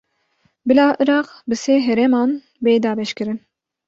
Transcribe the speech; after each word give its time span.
Bila 0.67 0.85
Iraq 1.03 1.27
bi 1.47 1.55
sê 1.63 1.75
herêman 1.87 2.29
bê 2.63 2.73
dabeşkirin 2.83 3.39